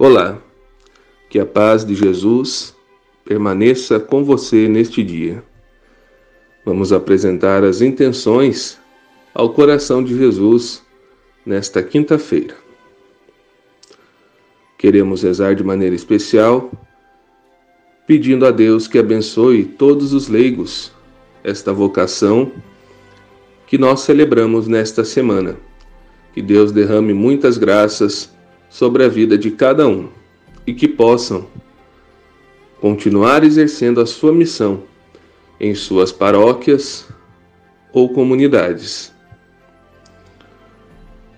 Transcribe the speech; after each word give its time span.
Olá, 0.00 0.40
que 1.28 1.40
a 1.40 1.44
paz 1.44 1.84
de 1.84 1.92
Jesus 1.92 2.72
permaneça 3.24 3.98
com 3.98 4.22
você 4.22 4.68
neste 4.68 5.02
dia. 5.02 5.42
Vamos 6.64 6.92
apresentar 6.92 7.64
as 7.64 7.80
intenções 7.80 8.78
ao 9.34 9.52
coração 9.52 10.04
de 10.04 10.16
Jesus 10.16 10.84
nesta 11.44 11.82
quinta-feira. 11.82 12.54
Queremos 14.78 15.24
rezar 15.24 15.56
de 15.56 15.64
maneira 15.64 15.96
especial, 15.96 16.70
pedindo 18.06 18.46
a 18.46 18.52
Deus 18.52 18.86
que 18.86 19.00
abençoe 19.00 19.64
todos 19.64 20.12
os 20.12 20.28
leigos, 20.28 20.92
esta 21.42 21.72
vocação 21.72 22.52
que 23.66 23.76
nós 23.76 24.02
celebramos 24.02 24.68
nesta 24.68 25.04
semana. 25.04 25.56
Que 26.32 26.40
Deus 26.40 26.70
derrame 26.70 27.12
muitas 27.12 27.58
graças 27.58 28.37
sobre 28.68 29.04
a 29.04 29.08
vida 29.08 29.38
de 29.38 29.50
cada 29.50 29.86
um 29.86 30.08
e 30.66 30.74
que 30.74 30.86
possam 30.86 31.46
continuar 32.80 33.42
exercendo 33.44 34.00
a 34.00 34.06
sua 34.06 34.32
missão 34.32 34.82
em 35.60 35.74
suas 35.74 36.12
paróquias 36.12 37.08
ou 37.92 38.10
comunidades. 38.10 39.12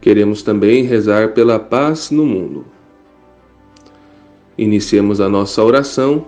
Queremos 0.00 0.42
também 0.42 0.84
rezar 0.84 1.32
pela 1.32 1.58
paz 1.58 2.10
no 2.10 2.26
mundo. 2.26 2.66
Iniciemos 4.56 5.20
a 5.20 5.28
nossa 5.28 5.64
oração 5.64 6.26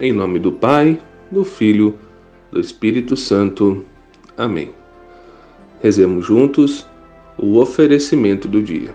em 0.00 0.12
nome 0.12 0.40
do 0.40 0.50
Pai, 0.50 1.00
do 1.30 1.44
Filho, 1.44 1.96
do 2.50 2.58
Espírito 2.58 3.16
Santo. 3.16 3.84
Amém. 4.36 4.72
Rezemos 5.80 6.26
juntos 6.26 6.86
o 7.38 7.58
oferecimento 7.58 8.48
do 8.48 8.60
dia. 8.60 8.94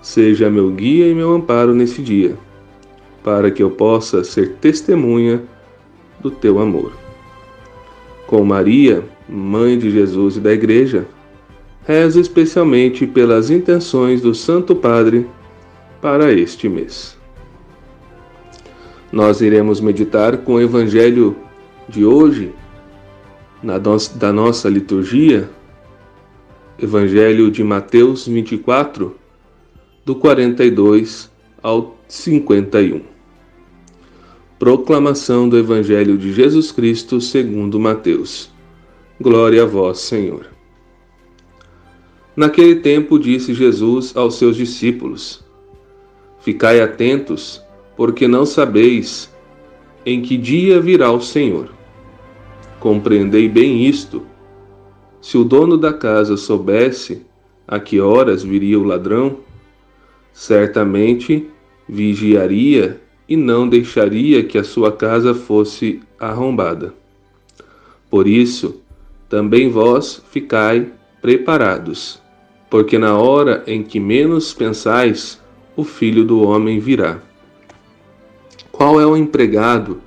Seja 0.00 0.48
meu 0.48 0.70
guia 0.70 1.08
e 1.08 1.14
meu 1.14 1.32
amparo 1.32 1.74
nesse 1.74 2.00
dia, 2.02 2.36
para 3.22 3.50
que 3.50 3.62
eu 3.62 3.70
possa 3.70 4.22
ser 4.22 4.54
testemunha 4.60 5.42
do 6.20 6.30
teu 6.30 6.58
amor. 6.60 6.92
Com 8.26 8.44
Maria, 8.44 9.02
mãe 9.28 9.78
de 9.78 9.90
Jesus 9.90 10.36
e 10.36 10.40
da 10.40 10.52
Igreja, 10.52 11.06
rezo 11.86 12.20
especialmente 12.20 13.06
pelas 13.06 13.50
intenções 13.50 14.20
do 14.20 14.34
Santo 14.34 14.76
Padre 14.76 15.26
para 16.00 16.32
este 16.32 16.68
mês. 16.68 17.16
Nós 19.10 19.40
iremos 19.40 19.80
meditar 19.80 20.36
com 20.38 20.54
o 20.54 20.60
Evangelho 20.60 21.34
de 21.88 22.04
hoje, 22.04 22.52
na 23.62 23.78
da 23.78 24.32
nossa 24.32 24.68
liturgia, 24.68 25.48
Evangelho 26.78 27.50
de 27.50 27.64
Mateus 27.64 28.28
24, 28.28 29.16
do 30.08 30.14
42 30.14 31.30
ao 31.62 31.98
51. 32.08 33.02
Proclamação 34.58 35.46
do 35.46 35.58
Evangelho 35.58 36.16
de 36.16 36.32
Jesus 36.32 36.72
Cristo 36.72 37.20
segundo 37.20 37.78
Mateus. 37.78 38.50
Glória 39.20 39.64
a 39.64 39.66
vós, 39.66 39.98
Senhor. 39.98 40.46
Naquele 42.34 42.76
tempo 42.76 43.18
disse 43.18 43.52
Jesus 43.52 44.16
aos 44.16 44.36
seus 44.36 44.56
discípulos: 44.56 45.44
Ficai 46.40 46.80
atentos, 46.80 47.62
porque 47.94 48.26
não 48.26 48.46
sabeis 48.46 49.30
em 50.06 50.22
que 50.22 50.38
dia 50.38 50.80
virá 50.80 51.12
o 51.12 51.20
Senhor. 51.20 51.70
Compreendei 52.80 53.46
bem 53.46 53.84
isto. 53.84 54.22
Se 55.20 55.36
o 55.36 55.44
dono 55.44 55.76
da 55.76 55.92
casa 55.92 56.38
soubesse 56.38 57.26
a 57.66 57.78
que 57.78 58.00
horas 58.00 58.42
viria 58.42 58.80
o 58.80 58.84
ladrão, 58.84 59.46
certamente 60.38 61.50
vigiaria 61.88 63.00
e 63.28 63.36
não 63.36 63.68
deixaria 63.68 64.44
que 64.44 64.56
a 64.56 64.62
sua 64.62 64.92
casa 64.92 65.34
fosse 65.34 66.00
arrombada. 66.16 66.94
Por 68.08 68.28
isso, 68.28 68.80
também 69.28 69.68
vós 69.68 70.22
ficai 70.30 70.92
preparados, 71.20 72.22
porque 72.70 72.96
na 72.98 73.18
hora 73.18 73.64
em 73.66 73.82
que 73.82 73.98
menos 73.98 74.54
pensais, 74.54 75.42
o 75.76 75.82
filho 75.82 76.24
do 76.24 76.40
homem 76.42 76.78
virá. 76.78 77.18
Qual 78.70 79.00
é 79.00 79.04
o 79.04 79.16
empregado, 79.16 80.00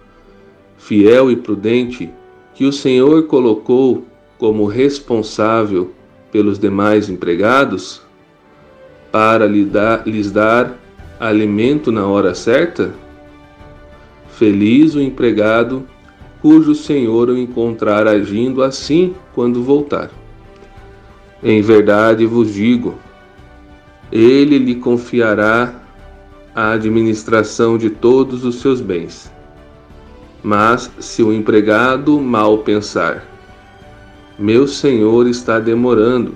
fiel 0.78 1.30
e 1.30 1.36
prudente, 1.36 2.09
que 2.56 2.64
o 2.64 2.72
Senhor 2.72 3.24
colocou 3.24 4.06
como 4.38 4.66
responsável 4.66 5.91
pelos 6.31 6.58
demais 6.58 7.09
empregados? 7.09 8.02
Para 9.11 9.45
lhes 9.45 10.31
dar 10.31 10.77
alimento 11.19 11.91
na 11.91 12.05
hora 12.05 12.33
certa? 12.33 12.94
Feliz 14.29 14.95
o 14.95 15.01
empregado 15.01 15.85
cujo 16.41 16.73
senhor 16.73 17.29
o 17.29 17.38
encontrar 17.38 18.07
agindo 18.07 18.63
assim 18.63 19.13
quando 19.33 19.61
voltar. 19.61 20.09
Em 21.44 21.61
verdade 21.61 22.25
vos 22.25 22.53
digo, 22.53 22.95
ele 24.11 24.57
lhe 24.57 24.75
confiará 24.75 25.81
a 26.53 26.72
administração 26.72 27.78
de 27.78 27.89
todos 27.89 28.43
os 28.43 28.55
seus 28.55 28.81
bens. 28.81 29.31
Mas 30.43 30.91
se 30.99 31.22
o 31.22 31.31
empregado 31.31 32.19
mal 32.19 32.59
pensar, 32.59 33.23
meu 34.38 34.67
senhor 34.67 35.28
está 35.28 35.59
demorando, 35.59 36.35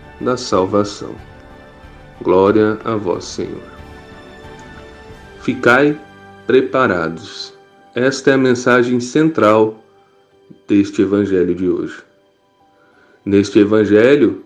da 0.23 0.37
salvação. 0.37 1.15
Glória 2.21 2.79
a 2.83 2.95
vós, 2.95 3.25
Senhor. 3.25 3.63
Ficai 5.41 5.99
preparados. 6.45 7.53
Esta 7.95 8.31
é 8.31 8.33
a 8.35 8.37
mensagem 8.37 8.99
central 8.99 9.83
deste 10.67 11.01
evangelho 11.01 11.55
de 11.55 11.67
hoje. 11.67 12.03
Neste 13.25 13.59
evangelho, 13.59 14.43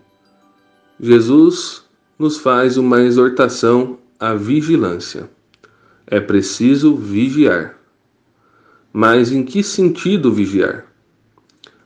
Jesus 1.00 1.84
nos 2.18 2.38
faz 2.38 2.78
uma 2.78 3.02
exortação 3.02 3.97
à 4.19 4.34
vigilância. 4.34 5.30
É 6.07 6.19
preciso 6.19 6.95
vigiar. 6.95 7.77
Mas 8.94 9.31
em 9.31 9.44
que 9.44 9.62
sentido 9.62 10.31
vigiar? 10.31 10.86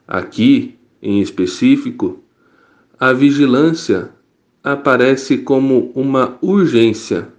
Aqui, 0.07 0.77
em 1.01 1.21
específico, 1.21 2.23
a 2.99 3.13
vigilância 3.13 4.09
aparece 4.61 5.37
como 5.37 5.89
uma 5.95 6.37
urgência. 6.41 7.29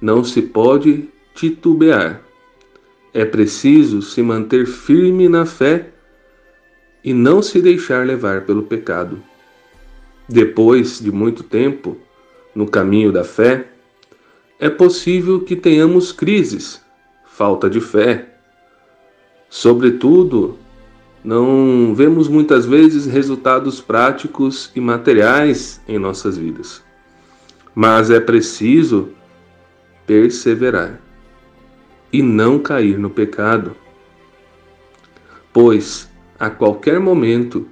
Não 0.00 0.22
se 0.22 0.40
pode 0.40 1.08
titubear. 1.34 2.22
É 3.12 3.24
preciso 3.24 4.00
se 4.00 4.22
manter 4.22 4.64
firme 4.64 5.28
na 5.28 5.44
fé 5.44 5.90
e 7.02 7.12
não 7.12 7.42
se 7.42 7.60
deixar 7.60 8.06
levar 8.06 8.42
pelo 8.42 8.62
pecado. 8.62 9.20
Depois 10.28 11.00
de 11.00 11.10
muito 11.10 11.42
tempo 11.42 11.96
no 12.54 12.68
caminho 12.68 13.10
da 13.10 13.24
fé, 13.24 13.66
é 14.60 14.70
possível 14.70 15.40
que 15.40 15.56
tenhamos 15.56 16.12
crises, 16.12 16.80
falta 17.26 17.68
de 17.68 17.80
fé, 17.80 18.38
sobretudo 19.50 20.56
não 21.26 21.92
vemos 21.92 22.28
muitas 22.28 22.64
vezes 22.64 23.04
resultados 23.04 23.80
práticos 23.80 24.70
e 24.76 24.80
materiais 24.80 25.80
em 25.88 25.98
nossas 25.98 26.38
vidas. 26.38 26.84
Mas 27.74 28.12
é 28.12 28.20
preciso 28.20 29.08
perseverar. 30.06 31.00
e 32.12 32.22
não 32.22 32.60
cair 32.60 32.96
no 32.96 33.10
pecado. 33.10 33.76
Pois, 35.52 36.08
a 36.38 36.48
qualquer 36.48 37.00
momento, 37.00 37.66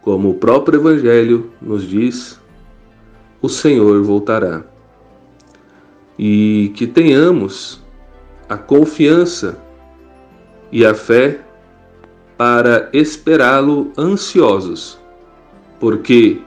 como 0.00 0.30
o 0.30 0.34
próprio 0.34 0.80
Evangelho 0.80 1.52
nos 1.60 1.86
diz, 1.86 2.40
o 3.42 3.50
Senhor 3.50 4.02
voltará. 4.02 4.64
E 6.18 6.72
que 6.74 6.86
tenhamos 6.86 7.84
a 8.48 8.56
confiança 8.56 9.62
e 10.72 10.84
a 10.84 10.94
fé 10.94 11.44
para 12.36 12.88
esperá-lo 12.92 13.92
ansiosos, 13.96 14.98
porque 15.78 16.40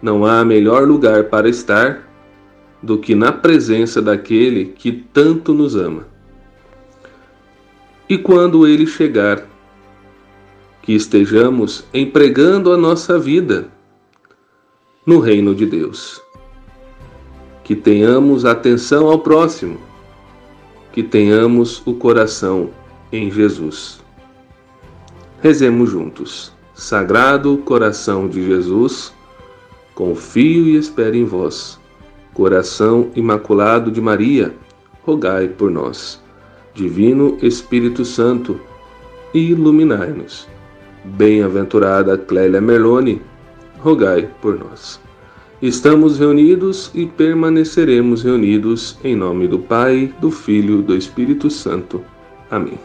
não 0.00 0.24
há 0.24 0.44
melhor 0.44 0.86
lugar 0.86 1.24
para 1.24 1.48
estar 1.48 2.08
do 2.82 2.98
que 2.98 3.14
na 3.14 3.32
presença 3.32 4.00
daquele 4.00 4.66
que 4.66 4.92
tanto 4.92 5.52
nos 5.52 5.74
ama. 5.74 6.06
E 8.08 8.16
quando 8.16 8.66
ele 8.66 8.86
chegar, 8.86 9.46
que 10.88 10.94
estejamos 10.94 11.84
empregando 11.92 12.72
a 12.72 12.76
nossa 12.78 13.18
vida 13.18 13.68
no 15.04 15.20
reino 15.20 15.54
de 15.54 15.66
Deus. 15.66 16.18
Que 17.62 17.76
tenhamos 17.76 18.46
atenção 18.46 19.06
ao 19.06 19.18
próximo, 19.18 19.78
que 20.90 21.02
tenhamos 21.02 21.82
o 21.86 21.92
coração 21.92 22.70
em 23.12 23.30
Jesus. 23.30 24.02
Rezemos 25.40 25.90
juntos. 25.90 26.52
Sagrado 26.74 27.58
coração 27.58 28.28
de 28.28 28.44
Jesus, 28.44 29.12
confio 29.94 30.66
e 30.66 30.76
espero 30.76 31.16
em 31.16 31.24
vós 31.24 31.78
Coração 32.38 33.10
Imaculado 33.16 33.90
de 33.90 34.00
Maria, 34.00 34.54
rogai 35.02 35.48
por 35.48 35.72
nós. 35.72 36.22
Divino 36.72 37.36
Espírito 37.42 38.04
Santo, 38.04 38.60
iluminai-nos. 39.34 40.46
Bem-aventurada 41.04 42.16
Clélia 42.16 42.60
Merlone, 42.60 43.20
rogai 43.80 44.30
por 44.40 44.56
nós. 44.56 45.00
Estamos 45.60 46.16
reunidos 46.16 46.92
e 46.94 47.06
permaneceremos 47.06 48.22
reunidos 48.22 48.96
em 49.02 49.16
nome 49.16 49.48
do 49.48 49.58
Pai, 49.58 50.14
do 50.20 50.30
Filho 50.30 50.78
e 50.78 50.82
do 50.82 50.94
Espírito 50.94 51.50
Santo. 51.50 52.04
Amém. 52.48 52.78